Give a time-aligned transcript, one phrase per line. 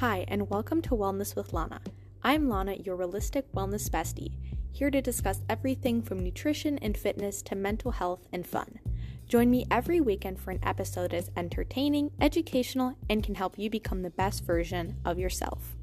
[0.00, 1.80] Hi, and welcome to Wellness with Lana.
[2.22, 4.36] I'm Lana, your realistic wellness bestie,
[4.70, 8.78] here to discuss everything from nutrition and fitness to mental health and fun.
[9.26, 14.02] Join me every weekend for an episode is entertaining, educational, and can help you become
[14.02, 15.78] the best version of yourself.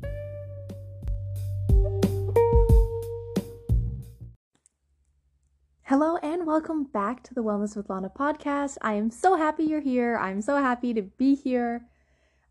[5.86, 8.78] Hello, and welcome back to the Wellness with Lana podcast.
[8.84, 10.18] I am so happy you're here.
[10.18, 11.88] I'm so happy to be here.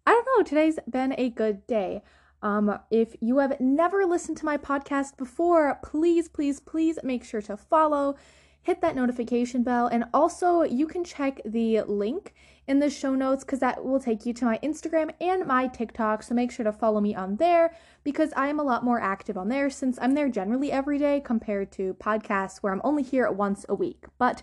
[0.04, 2.02] I don't know, today's been a good day.
[2.42, 7.42] Um, if you have never listened to my podcast before, please, please, please make sure
[7.42, 8.16] to follow,
[8.62, 12.34] hit that notification bell, and also you can check the link
[12.66, 16.24] in the show notes because that will take you to my Instagram and my TikTok.
[16.24, 19.38] So make sure to follow me on there because I am a lot more active
[19.38, 23.30] on there since I'm there generally every day compared to podcasts where I'm only here
[23.30, 24.06] once a week.
[24.18, 24.42] But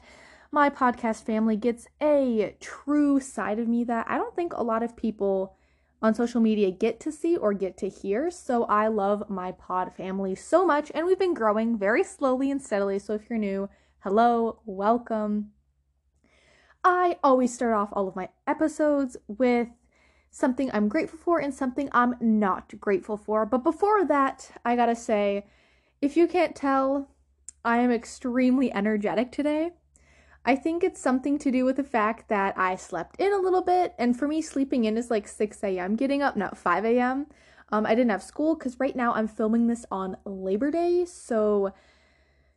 [0.52, 4.81] my podcast family gets a true side of me that I don't think a lot
[4.81, 5.55] of people
[6.02, 8.31] on social media get to see or get to hear.
[8.31, 12.61] So I love my pod family so much, and we've been growing very slowly and
[12.61, 13.00] steadily.
[13.00, 15.52] So if you're new, hello, welcome.
[16.83, 19.67] I always start off all of my episodes with
[20.31, 23.45] something I'm grateful for and something I'm not grateful for.
[23.45, 25.45] But before that, I gotta say,
[26.02, 27.09] if you can't tell,
[27.66, 29.72] I am extremely energetic today.
[30.50, 33.61] I think it's something to do with the fact that I slept in a little
[33.61, 35.95] bit, and for me, sleeping in is like 6 a.m.
[35.95, 37.28] Getting up, not 5 a.m.
[37.72, 41.71] Um, I didn't have school because right now I'm filming this on Labor Day, so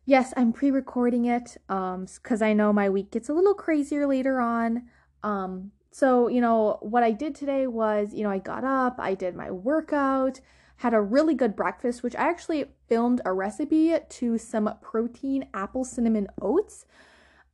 [0.05, 4.41] yes, I'm pre-recording it um because I know my week gets a little crazier later
[4.41, 4.89] on.
[5.21, 9.13] Um, so you know what I did today was you know I got up, I
[9.13, 10.39] did my workout,
[10.77, 15.85] had a really good breakfast, which I actually filmed a recipe to some protein apple
[15.85, 16.87] cinnamon oats.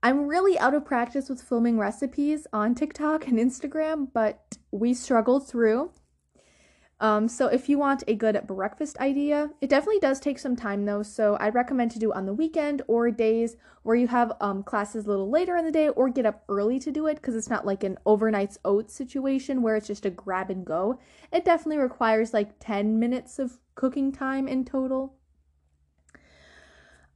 [0.01, 5.47] I'm really out of practice with filming recipes on TikTok and Instagram, but we struggled
[5.47, 5.91] through.
[7.01, 10.85] Um, so if you want a good breakfast idea, it definitely does take some time
[10.85, 11.03] though.
[11.03, 15.05] So I'd recommend to do on the weekend or days where you have um, classes
[15.05, 17.49] a little later in the day, or get up early to do it because it's
[17.49, 20.99] not like an overnight's oats situation where it's just a grab and go.
[21.31, 25.18] It definitely requires like 10 minutes of cooking time in total.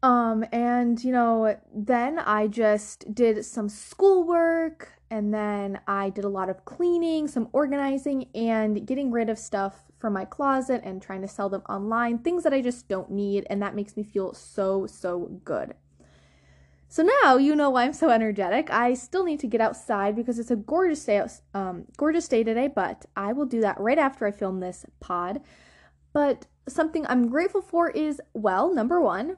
[0.04, 6.30] Um, and you know, then I just did some schoolwork and then I did a
[6.30, 11.22] lot of cleaning, some organizing, and getting rid of stuff from my closet and trying
[11.22, 14.34] to sell them online, things that I just don't need, and that makes me feel
[14.34, 15.76] so, so good.
[16.90, 18.72] So now you know why I'm so energetic.
[18.72, 22.68] I still need to get outside because it's a gorgeous day, um, gorgeous day today,
[22.68, 25.42] but I will do that right after I film this pod.
[26.12, 29.38] But something I'm grateful for is, well, number one,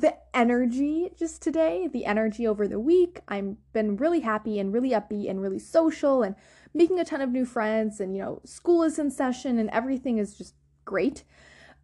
[0.00, 3.20] the energy just today, the energy over the week.
[3.28, 6.34] I've been really happy and really upbeat and really social and
[6.72, 10.18] making a ton of new friends and you know, school is in session and everything
[10.18, 10.54] is just
[10.84, 11.24] great.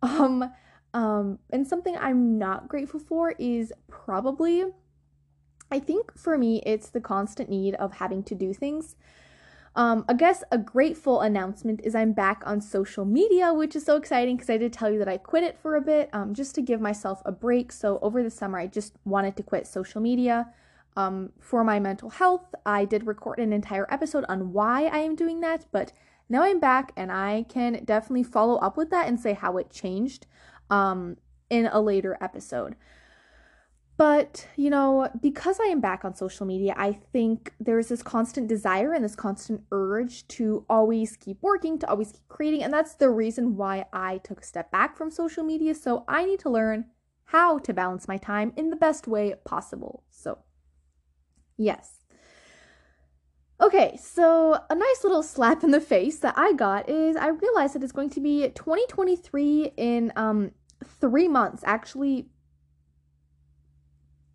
[0.02, 0.50] Um
[0.94, 4.64] um and something I'm not grateful for is probably
[5.70, 8.96] I think for me it's the constant need of having to do things.
[9.80, 13.96] Um, I guess a grateful announcement is I'm back on social media, which is so
[13.96, 16.54] exciting because I did tell you that I quit it for a bit um, just
[16.56, 17.72] to give myself a break.
[17.72, 20.52] So over the summer, I just wanted to quit social media
[20.98, 22.54] um, for my mental health.
[22.66, 25.94] I did record an entire episode on why I am doing that, but
[26.28, 29.70] now I'm back and I can definitely follow up with that and say how it
[29.70, 30.26] changed
[30.68, 31.16] um,
[31.48, 32.76] in a later episode.
[34.00, 38.48] But, you know, because I am back on social media, I think there's this constant
[38.48, 42.62] desire and this constant urge to always keep working, to always keep creating.
[42.62, 45.74] And that's the reason why I took a step back from social media.
[45.74, 46.86] So I need to learn
[47.24, 50.02] how to balance my time in the best way possible.
[50.08, 50.38] So,
[51.58, 51.98] yes.
[53.60, 57.74] Okay, so a nice little slap in the face that I got is I realized
[57.74, 60.52] that it's going to be 2023 in um
[61.02, 61.62] 3 months.
[61.66, 62.30] Actually,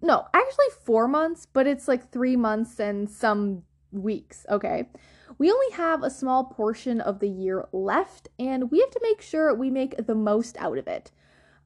[0.05, 4.89] no, actually four months, but it's like three months and some weeks, okay?
[5.37, 9.21] We only have a small portion of the year left, and we have to make
[9.21, 11.11] sure we make the most out of it.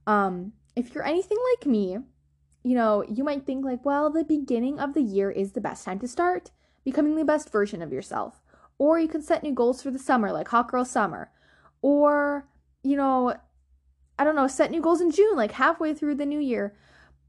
[0.07, 1.99] Um, if you're anything like me,
[2.63, 5.85] you know, you might think like, well, the beginning of the year is the best
[5.85, 6.51] time to start
[6.83, 8.41] becoming the best version of yourself.
[8.77, 11.31] Or you can set new goals for the summer, like Hot Girl Summer.
[11.81, 12.47] Or,
[12.83, 13.35] you know,
[14.17, 16.75] I don't know, set new goals in June, like halfway through the new year.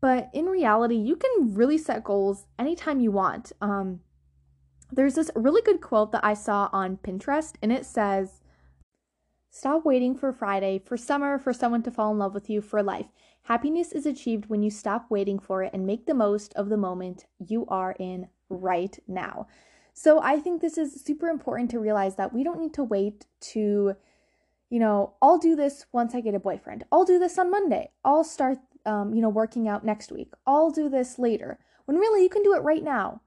[0.00, 3.52] But in reality, you can really set goals anytime you want.
[3.60, 4.00] Um,
[4.92, 8.40] there's this really good quote that I saw on Pinterest, and it says,
[9.52, 12.82] Stop waiting for Friday, for summer, for someone to fall in love with you for
[12.82, 13.06] life.
[13.42, 16.76] Happiness is achieved when you stop waiting for it and make the most of the
[16.76, 19.48] moment you are in right now.
[19.92, 23.26] So I think this is super important to realize that we don't need to wait
[23.52, 23.96] to,
[24.70, 26.84] you know, I'll do this once I get a boyfriend.
[26.92, 27.90] I'll do this on Monday.
[28.04, 30.32] I'll start, um, you know, working out next week.
[30.46, 31.58] I'll do this later.
[31.84, 33.20] When really you can do it right now.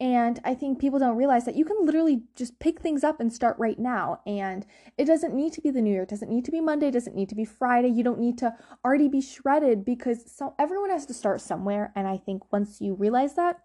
[0.00, 3.32] And I think people don't realize that you can literally just pick things up and
[3.32, 4.20] start right now.
[4.26, 4.64] And
[4.96, 6.04] it doesn't need to be the new year.
[6.04, 6.88] It doesn't need to be Monday.
[6.88, 7.88] It doesn't need to be Friday.
[7.88, 11.92] You don't need to already be shredded because so everyone has to start somewhere.
[11.96, 13.60] And I think once you realize that,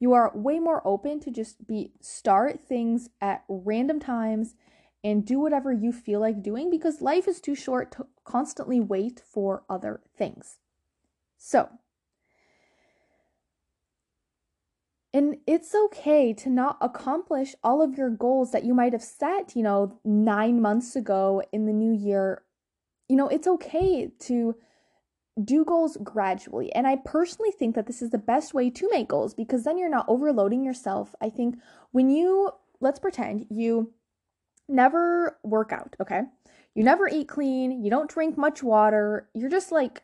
[0.00, 4.54] you are way more open to just be start things at random times
[5.04, 9.20] and do whatever you feel like doing because life is too short to constantly wait
[9.24, 10.58] for other things.
[11.46, 11.68] So,
[15.12, 19.54] And it's okay to not accomplish all of your goals that you might have set,
[19.54, 22.42] you know, nine months ago in the new year.
[23.08, 24.56] You know, it's okay to
[25.44, 26.72] do goals gradually.
[26.72, 29.76] And I personally think that this is the best way to make goals because then
[29.76, 31.14] you're not overloading yourself.
[31.20, 31.58] I think
[31.92, 32.50] when you,
[32.80, 33.92] let's pretend you
[34.66, 36.22] never work out, okay?
[36.74, 40.02] You never eat clean, you don't drink much water, you're just like,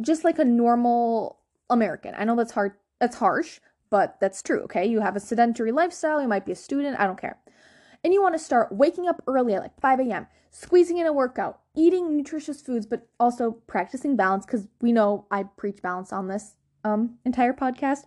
[0.00, 1.38] just like a normal
[1.68, 2.14] American.
[2.16, 3.60] I know that's hard, that's harsh,
[3.90, 4.86] but that's true, okay?
[4.86, 7.38] You have a sedentary lifestyle, you might be a student, I don't care.
[8.02, 11.12] And you want to start waking up early at like 5 a.m., squeezing in a
[11.12, 16.28] workout, eating nutritious foods, but also practicing balance because we know I preach balance on
[16.28, 16.54] this
[16.84, 18.04] um, entire podcast.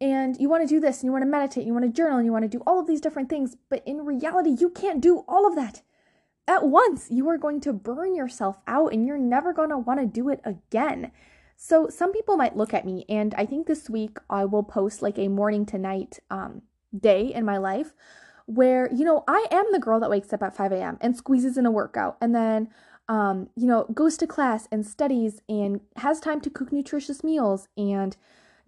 [0.00, 1.90] And you want to do this and you want to meditate, and you want to
[1.90, 3.56] journal, and you want to do all of these different things.
[3.68, 5.82] But in reality, you can't do all of that
[6.46, 7.08] at once.
[7.10, 10.28] You are going to burn yourself out and you're never going to want to do
[10.28, 11.12] it again.
[11.56, 15.02] So some people might look at me, and I think this week I will post
[15.02, 16.62] like a morning to night um,
[16.98, 17.94] day in my life
[18.46, 20.98] where, you know, I am the girl that wakes up at 5 a.m.
[21.00, 22.68] and squeezes in a workout and then,
[23.08, 27.68] um, you know, goes to class and studies and has time to cook nutritious meals
[27.76, 28.16] and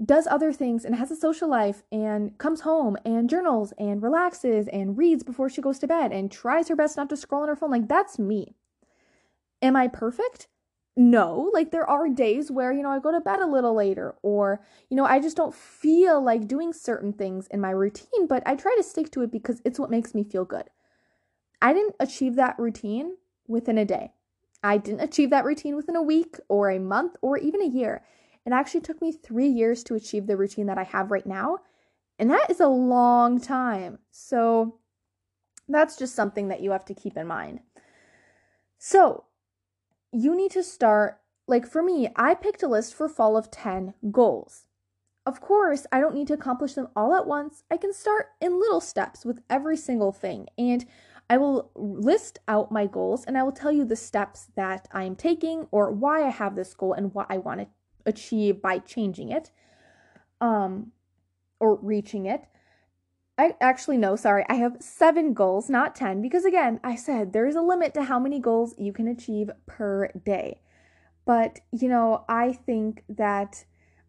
[0.04, 4.69] does other things and has a social life and comes home and journals and relaxes
[4.69, 7.48] and reads before she goes to bed and tries her best not to scroll on
[7.48, 7.70] her phone.
[7.70, 8.54] Like, that's me.
[9.62, 10.48] Am I perfect?
[10.96, 14.14] no like there are days where you know i go to bed a little later
[14.22, 18.43] or you know i just don't feel like doing certain things in my routine but
[18.46, 20.64] i try to stick to it because it's what makes me feel good
[21.60, 23.14] i didn't achieve that routine
[23.46, 24.10] within a day
[24.62, 28.02] i didn't achieve that routine within a week or a month or even a year
[28.46, 31.58] it actually took me three years to achieve the routine that i have right now
[32.19, 34.78] and that is a long time so
[35.69, 37.60] that's just something that you have to keep in mind
[38.78, 39.25] so
[40.12, 43.94] you need to start, like for me, I picked a list for fall of 10
[44.10, 44.66] goals.
[45.25, 47.64] Of course, I don't need to accomplish them all at once.
[47.70, 50.46] I can start in little steps with every single thing.
[50.56, 50.87] And
[51.28, 55.02] I will list out my goals and I will tell you the steps that I
[55.02, 57.66] am taking or why I have this goal and what I want to
[58.06, 59.50] achieve by changing it
[60.41, 60.93] um
[61.58, 62.44] or reaching it.
[63.38, 64.44] I actually no, sorry.
[64.49, 68.19] I have 7 goals, not 10 because again, I said there's a limit to how
[68.19, 70.60] many goals you can achieve per day.
[71.27, 73.65] But, you know, I think that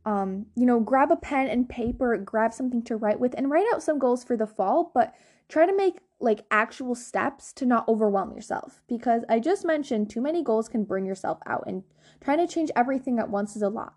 [0.08, 3.66] um, you know, grab a pen and paper, grab something to write with and write
[3.74, 5.14] out some goals for the fall, but
[5.50, 10.22] try to make like actual steps to not overwhelm yourself because I just mentioned too
[10.22, 11.84] many goals can burn yourself out and
[12.22, 13.94] trying to change everything at once is a lot.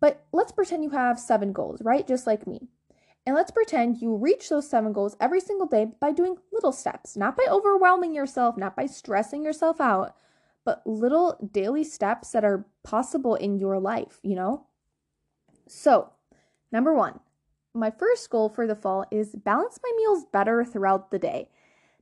[0.00, 2.06] But let's pretend you have 7 goals, right?
[2.06, 2.68] Just like me.
[3.28, 7.14] And let's pretend you reach those seven goals every single day by doing little steps,
[7.14, 10.16] not by overwhelming yourself, not by stressing yourself out,
[10.64, 14.66] but little daily steps that are possible in your life, you know?
[15.66, 16.10] So,
[16.72, 17.20] number one,
[17.78, 21.48] my first goal for the fall is balance my meals better throughout the day.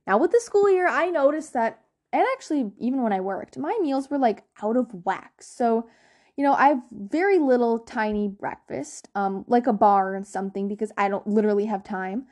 [0.05, 1.81] Now, with the school year, I noticed that,
[2.13, 5.41] and actually, even when I worked, my meals were like out of whack.
[5.41, 5.87] So,
[6.37, 10.91] you know, I have very little tiny breakfast, um, like a bar and something because
[10.97, 12.27] I don't literally have time.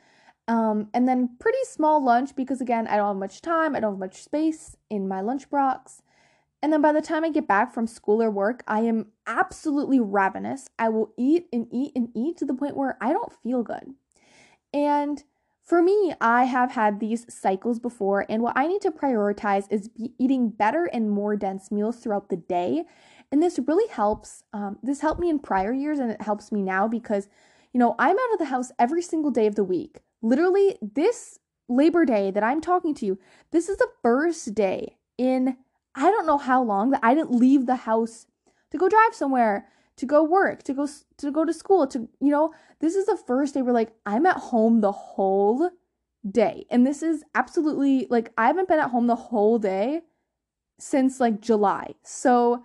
[0.48, 3.94] Um, and then pretty small lunch because again, I don't have much time, I don't
[3.94, 6.02] have much space in my lunch box.
[6.62, 10.00] And then by the time I get back from school or work, I am absolutely
[10.00, 10.68] ravenous.
[10.78, 13.94] I will eat and eat and eat to the point where I don't feel good.
[14.72, 15.22] And
[15.62, 19.90] for me, I have had these cycles before, and what I need to prioritize is
[20.18, 22.84] eating better and more dense meals throughout the day
[23.32, 24.44] and this really helps.
[24.52, 27.28] Um, this helped me in prior years and it helps me now because,
[27.72, 31.38] you know, I'm out of the house every single day of the week literally this
[31.68, 33.18] Labor Day that I'm talking to you,
[33.50, 35.56] this is the first day in
[35.96, 38.26] I don't know how long that I didn't leave the house
[38.70, 40.86] to go drive somewhere, to go work, to go
[41.16, 44.26] to go to school, to you know, this is the first day where like I'm
[44.26, 45.70] at home the whole
[46.30, 46.66] day.
[46.70, 50.02] And this is absolutely like I haven't been at home the whole day
[50.78, 51.94] since like July.
[52.02, 52.62] So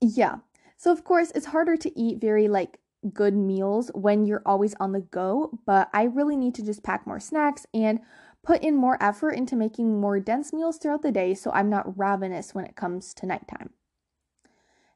[0.00, 0.36] yeah.
[0.76, 2.78] So of course, it's harder to eat very like
[3.12, 7.06] good meals when you're always on the go, but I really need to just pack
[7.06, 8.00] more snacks and
[8.44, 11.98] put in more effort into making more dense meals throughout the day so I'm not
[11.98, 13.70] ravenous when it comes to nighttime.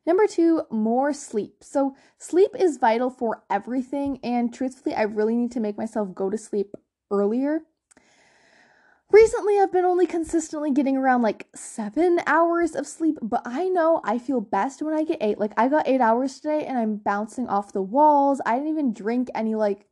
[0.07, 1.57] Number two, more sleep.
[1.61, 6.31] So, sleep is vital for everything, and truthfully, I really need to make myself go
[6.31, 6.75] to sleep
[7.11, 7.61] earlier.
[9.11, 14.01] Recently, I've been only consistently getting around like seven hours of sleep, but I know
[14.05, 15.39] I feel best when I get eight.
[15.39, 18.41] Like, I got eight hours today and I'm bouncing off the walls.
[18.45, 19.88] I didn't even drink any, like,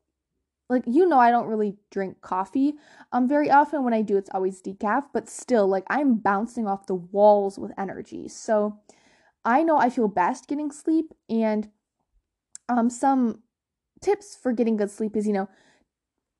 [0.68, 2.74] like you know i don't really drink coffee
[3.12, 3.84] um very often.
[3.84, 7.72] When i do it's always decaf but still like i'm bouncing off the walls with
[7.78, 8.28] energy.
[8.28, 8.78] So
[9.44, 11.68] i know i feel best getting sleep and
[12.68, 13.42] um some
[14.00, 15.48] tips for getting good sleep is you know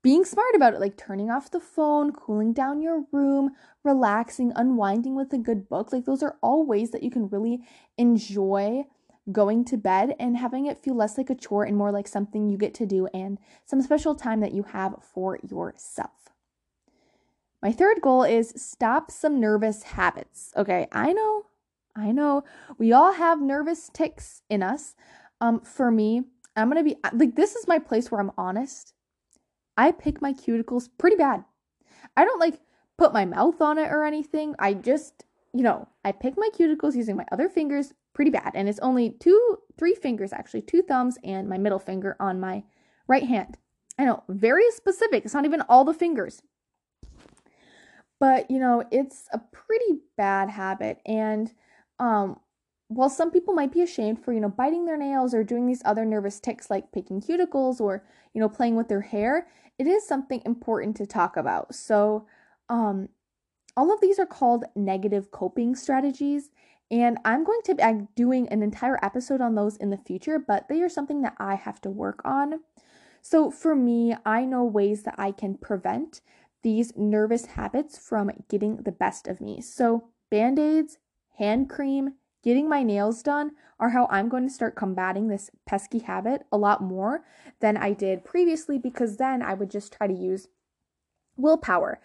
[0.03, 3.51] being smart about it like turning off the phone cooling down your room
[3.83, 5.93] relaxing unwinding with a good book.
[5.93, 7.61] Like those are all ways that you can really
[7.99, 8.85] enjoy
[9.33, 12.49] going to bed and having it feel less like a chore and more like something
[12.49, 16.11] you get to do and some special time that you have for yourself.
[17.63, 20.53] My third goal is stop some nervous habits.
[20.57, 21.47] Okay, I know,
[21.97, 22.45] I know,
[22.79, 24.95] we all have nervous tics in us.
[25.41, 26.23] Um, for me,
[26.55, 28.95] I'm gonna be like, this is my place where I'm honest.
[29.77, 31.45] I pick my cuticles pretty bad.
[32.17, 32.61] I don't like
[32.97, 34.55] put my mouth on it or anything.
[34.59, 35.26] I just,
[35.57, 38.53] you know, I pick my cuticles using my other fingers pretty bad.
[38.55, 42.65] And it's only two, three fingers actually, two thumbs and my middle finger on my
[43.09, 43.57] right hand.
[43.99, 45.25] I know, very specific.
[45.25, 46.43] It's not even all the fingers.
[48.19, 51.01] But, you know, it's a pretty bad habit.
[51.07, 51.53] And
[51.99, 52.41] um,
[52.89, 55.83] while some people might be ashamed for, you know, biting their nails or doing these
[55.85, 59.49] other nervous tics like picking cuticles or, you know, playing with their hair,
[59.79, 61.75] it is something important to talk about.
[61.75, 62.27] So,
[62.69, 63.09] um,
[63.77, 66.51] all of these are called negative coping strategies.
[66.91, 67.83] And I'm going to be
[68.15, 71.57] doing an entire episode on those in the future, but they are something that I
[71.57, 72.61] have to work on.
[73.23, 76.21] So for me, I know ways that I can prevent
[76.63, 79.61] these nervous habits from getting the best of me.
[79.61, 80.99] So band aids,
[81.39, 85.99] hand cream, getting my nails done are how I'm going to start combating this pesky
[85.99, 87.25] habit a lot more
[87.61, 90.49] than I did previously because then I would just try to use
[91.37, 92.01] willpower.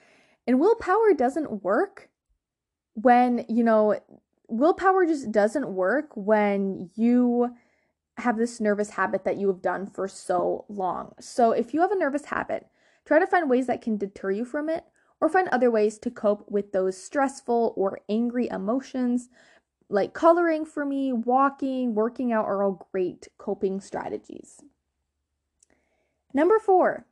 [0.47, 2.09] And willpower doesn't work
[2.93, 3.99] when, you know,
[4.47, 7.55] willpower just doesn't work when you
[8.17, 11.13] have this nervous habit that you have done for so long.
[11.19, 12.67] So, if you have a nervous habit,
[13.05, 14.85] try to find ways that can deter you from it
[15.19, 19.29] or find other ways to cope with those stressful or angry emotions.
[19.89, 24.61] Like coloring for me, walking, working out are all great coping strategies.
[26.33, 27.05] Number four,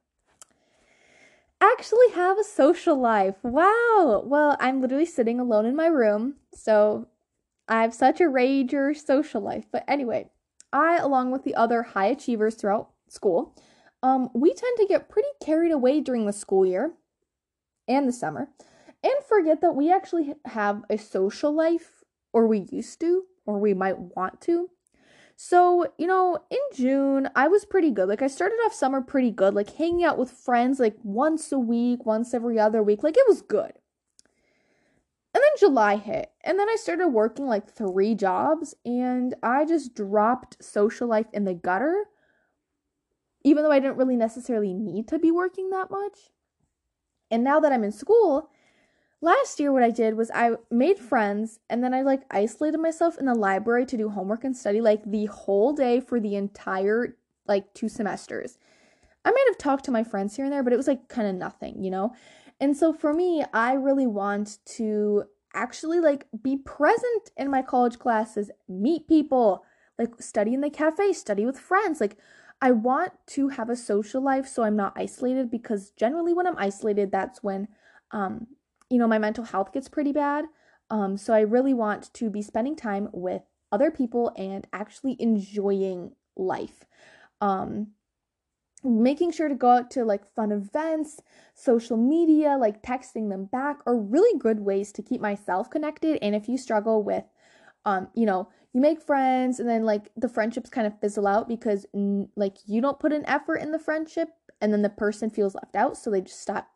[1.62, 3.36] actually have a social life.
[3.44, 4.24] Wow.
[4.26, 6.36] Well, I'm literally sitting alone in my room.
[6.54, 7.08] So
[7.68, 9.66] I have such a rager social life.
[9.72, 10.30] But anyway,
[10.72, 13.56] I, along with the other high achievers throughout school,
[14.02, 16.94] um, we tend to get pretty carried away during the school year
[17.88, 18.50] and the summer
[19.04, 23.74] and forget that we actually have a social life, or we used to, or we
[23.74, 24.70] might want to.
[25.42, 28.10] So, you know, in June, I was pretty good.
[28.10, 31.58] Like, I started off summer pretty good, like hanging out with friends like once a
[31.58, 33.04] week, once every other week.
[33.04, 33.72] Like, it was good.
[35.34, 39.96] And then July hit, and then I started working like three jobs, and I just
[39.96, 42.04] dropped social life in the gutter,
[43.46, 46.20] even though I didn't really necessarily need to be working that much.
[47.32, 48.50] And now that I'm in school,
[49.22, 53.18] last year what I did was I made friends, and then I like isolated myself
[53.18, 57.16] in the library to do homework and study like the whole day for the entire
[57.48, 58.58] like two semesters.
[59.26, 61.28] I might have talked to my friends here and there, but it was like kind
[61.28, 62.14] of nothing, you know?
[62.60, 65.24] And so for me, I really want to
[65.54, 69.66] actually like be present in my college classes, meet people,
[69.98, 72.00] like study in the cafe, study with friends.
[72.00, 72.18] Like
[72.62, 76.58] I want to have a social life so I'm not isolated because generally when I'm
[76.58, 77.68] isolated, that's when
[78.12, 78.48] um
[78.90, 80.46] you know, my mental health gets pretty bad.
[80.90, 86.14] Um so I really want to be spending time with other people and actually enjoying
[86.36, 86.86] life.
[87.42, 87.88] Um
[88.84, 91.20] making sure to go out to like fun events,
[91.54, 96.18] social media, like texting them back are really good ways to keep myself connected.
[96.22, 97.26] And if you struggle with,
[97.86, 101.48] um, you know, you make friends and then like the friendships kind of fizzle out
[101.48, 101.86] because
[102.36, 104.30] like you don't put an effort in the friendship
[104.62, 106.70] and then the person feels left out, so they just stop,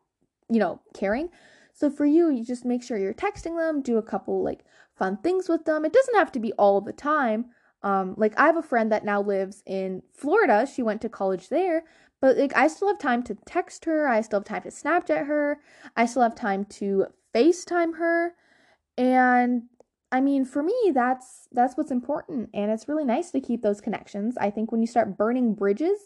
[0.50, 1.28] you know, caring.
[1.74, 4.64] So for you, you just make sure you're texting them, do a couple like
[4.96, 5.84] fun things with them.
[5.84, 7.46] It doesn't have to be all the time.
[7.82, 10.66] Um, like I have a friend that now lives in Florida.
[10.72, 11.82] She went to college there,
[12.20, 14.08] but like I still have time to text her.
[14.08, 15.58] I still have time to Snapchat her.
[15.96, 18.34] I still have time to FaceTime her.
[18.96, 19.64] And
[20.12, 23.80] I mean, for me, that's that's what's important, and it's really nice to keep those
[23.80, 24.36] connections.
[24.38, 25.98] I think when you start burning bridges,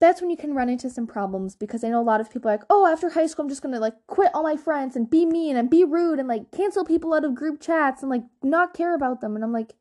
[0.00, 2.50] that's when you can run into some problems because I know a lot of people
[2.50, 5.10] are like, oh, after high school, I'm just gonna like quit all my friends and
[5.10, 8.24] be mean and be rude and like cancel people out of group chats and like
[8.42, 9.34] not care about them.
[9.34, 9.74] And I'm like,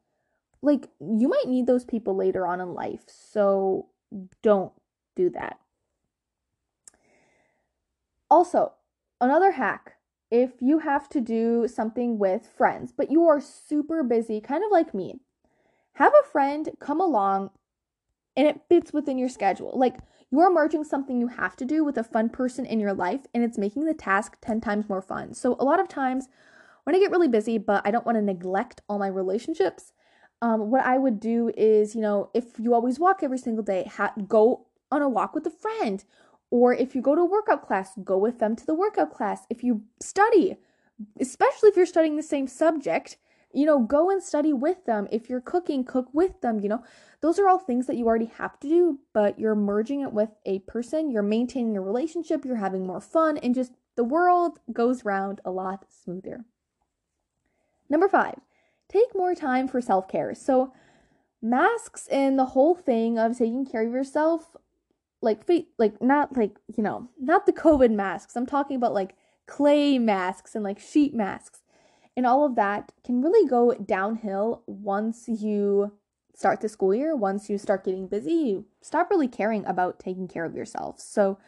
[0.61, 3.88] like you might need those people later on in life, so
[4.43, 4.73] don't
[5.15, 5.59] do that.
[8.29, 8.73] Also,
[9.21, 9.95] another hack
[10.31, 14.71] if you have to do something with friends, but you are super busy, kind of
[14.71, 15.15] like me,
[15.93, 17.49] have a friend come along
[18.36, 19.71] and it fits within your schedule.
[19.75, 19.98] Like
[20.31, 23.21] you are merging something you have to do with a fun person in your life
[23.33, 25.33] and it's making the task 10 times more fun.
[25.33, 26.27] So, a lot of times
[26.83, 29.91] when I get really busy, but I don't want to neglect all my relationships,
[30.41, 33.89] um, what I would do is, you know, if you always walk every single day,
[33.95, 36.03] ha- go on a walk with a friend
[36.51, 39.45] or if you go to a workout class, go with them to the workout class.
[39.50, 40.57] If you study,
[41.19, 43.17] especially if you're studying the same subject,
[43.53, 45.07] you know, go and study with them.
[45.11, 46.83] If you're cooking, cook with them, you know.
[47.21, 50.29] Those are all things that you already have to do, but you're merging it with
[50.45, 55.03] a person, you're maintaining a relationship, you're having more fun, and just the world goes
[55.03, 56.45] round a lot smoother.
[57.89, 58.39] Number five,
[58.87, 60.33] take more time for self care.
[60.35, 60.71] So,
[61.41, 64.55] masks and the whole thing of taking care of yourself
[65.21, 69.15] like like not like you know not the covid masks i'm talking about like
[69.47, 71.61] clay masks and like sheet masks
[72.19, 75.93] and all of that can really go downhill once you
[76.35, 80.27] start the school year once you start getting busy you stop really caring about taking
[80.27, 81.39] care of yourself so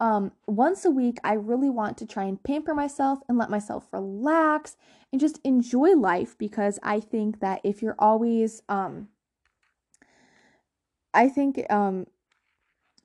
[0.00, 3.88] um, once a week i really want to try and pamper myself and let myself
[3.92, 4.78] relax
[5.12, 9.08] and just enjoy life because i think that if you're always um,
[11.12, 12.06] i think um,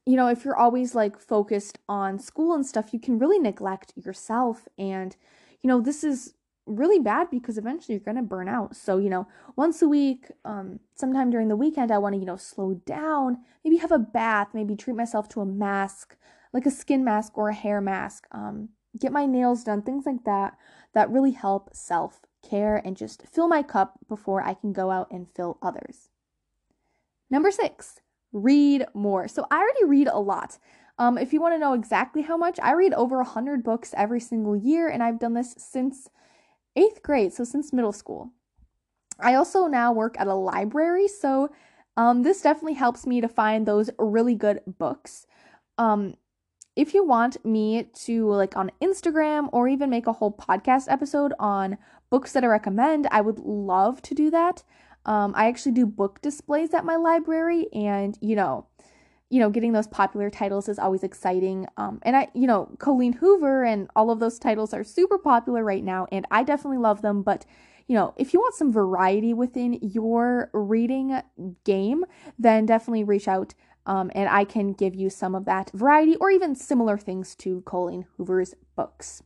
[0.04, 3.94] you know, if you're always like focused on school and stuff, you can really neglect
[3.96, 4.68] yourself.
[4.76, 5.16] And,
[5.62, 6.34] you know, this is
[6.66, 8.76] really bad because eventually you're going to burn out.
[8.76, 12.26] So, you know, once a week, um, sometime during the weekend, I want to, you
[12.26, 16.16] know, slow down, maybe have a bath, maybe treat myself to a mask,
[16.54, 18.70] like a skin mask or a hair mask, um,
[19.00, 20.58] get my nails done, things like that,
[20.94, 25.08] that really help self care and just fill my cup before I can go out
[25.12, 26.10] and fill others.
[27.30, 28.02] Number six,
[28.34, 29.28] read more.
[29.28, 30.58] So I already read a lot.
[30.98, 34.20] Um, if you want to know exactly how much, I read over 100 books every
[34.20, 36.10] single year, and I've done this since
[36.76, 38.32] eighth grade, so since middle school.
[39.20, 41.50] I also now work at a library, so
[41.98, 45.28] um, this definitely helps me to find those really good books.
[45.78, 46.16] Um,
[46.76, 51.34] if you want me to like on Instagram or even make a whole podcast episode
[51.38, 51.78] on
[52.10, 54.64] books that I recommend, I would love to do that.
[55.06, 58.68] Um, I actually do book displays at my library, and you know,
[59.32, 61.66] you know, getting those popular titles is always exciting.
[61.78, 65.64] Um, and I, you know, Colleen Hoover and all of those titles are super popular
[65.64, 67.24] right now, and I definitely love them.
[67.24, 67.46] But
[67.88, 71.22] you know, if you want some variety within your reading
[71.64, 72.06] game,
[72.38, 73.54] then definitely reach out.
[73.86, 77.62] Um, and I can give you some of that variety or even similar things to
[77.62, 79.24] Colleen Hoover's books.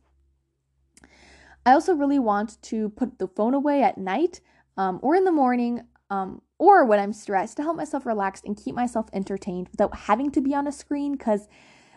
[1.66, 4.40] I also really want to put the phone away at night
[4.76, 8.56] um, or in the morning um, or when I'm stressed to help myself relax and
[8.56, 11.48] keep myself entertained without having to be on a screen because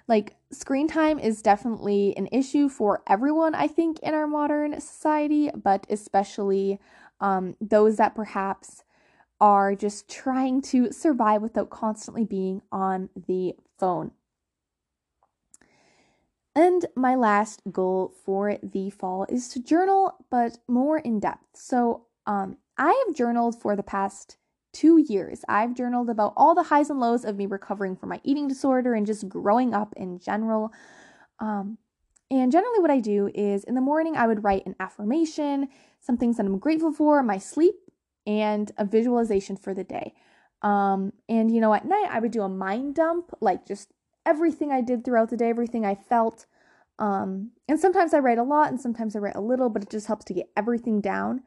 [0.08, 5.52] like screen time is definitely an issue for everyone i think in our modern society
[5.56, 6.80] but especially
[7.22, 8.84] um, those that perhaps
[9.40, 14.12] are just trying to survive without constantly being on the phone.
[16.56, 21.46] And my last goal for the fall is to journal but more in depth.
[21.54, 24.38] So um, I have journaled for the past
[24.74, 25.42] two years.
[25.48, 28.94] I've journaled about all the highs and lows of me recovering from my eating disorder
[28.94, 30.72] and just growing up in general.
[31.40, 31.78] Um,
[32.32, 36.18] and generally, what I do is in the morning, I would write an affirmation, some
[36.18, 37.76] things that I'm grateful for, my sleep,
[38.28, 40.14] and a visualization for the day.
[40.62, 43.92] Um, and you know, at night, I would do a mind dump, like just
[44.26, 46.46] everything I did throughout the day, everything I felt.
[47.00, 49.90] Um, and sometimes I write a lot and sometimes I write a little, but it
[49.90, 51.42] just helps to get everything down.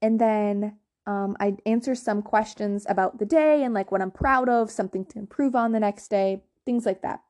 [0.00, 4.48] And then um, I answer some questions about the day and like what I'm proud
[4.48, 7.20] of, something to improve on the next day, things like that.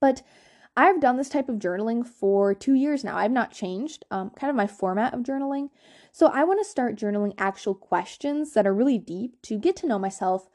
[0.00, 0.22] But
[0.76, 3.16] I've done this type of journaling for two years now.
[3.16, 5.70] I've not changed um, kind of my format of journaling.
[6.12, 9.86] So I want to start journaling actual questions that are really deep to get to
[9.86, 10.48] know myself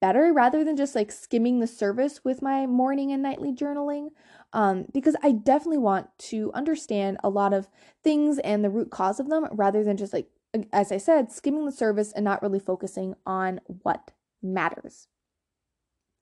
[0.00, 4.08] better rather than just like skimming the surface with my morning and nightly journaling.
[4.52, 7.68] Um, because I definitely want to understand a lot of
[8.04, 10.28] things and the root cause of them rather than just like,
[10.72, 14.12] as I said, skimming the service and not really focusing on what
[14.42, 15.08] matters.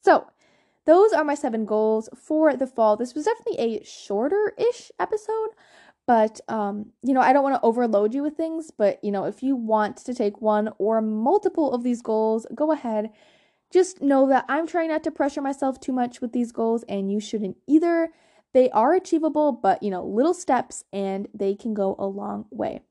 [0.03, 0.27] So,
[0.85, 2.97] those are my seven goals for the fall.
[2.97, 5.51] This was definitely a shorter ish episode,
[6.07, 9.25] but um, you know, I don't want to overload you with things, but you know,
[9.25, 13.11] if you want to take one or multiple of these goals, go ahead.
[13.71, 17.11] Just know that I'm trying not to pressure myself too much with these goals and
[17.11, 18.11] you shouldn't either.
[18.53, 22.83] They are achievable, but you know, little steps and they can go a long way.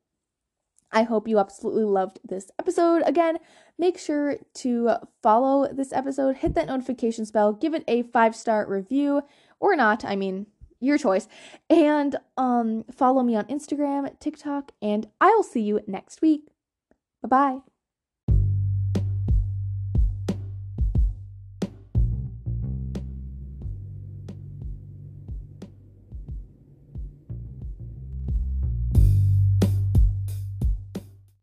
[0.91, 3.03] I hope you absolutely loved this episode.
[3.05, 3.37] Again,
[3.77, 8.65] make sure to follow this episode, hit that notification bell, give it a five star
[8.67, 9.21] review
[9.59, 10.03] or not.
[10.03, 10.47] I mean,
[10.81, 11.27] your choice.
[11.69, 16.47] And um, follow me on Instagram, TikTok, and I'll see you next week.
[17.21, 17.70] Bye bye.